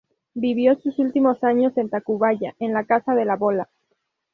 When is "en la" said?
2.57-2.85